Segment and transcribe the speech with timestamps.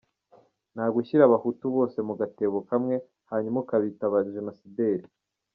[0.73, 2.95] Nta gushyira abahutu bose mu gatebo kamwe,
[3.31, 5.05] hanyuma ukabita abajenosideri.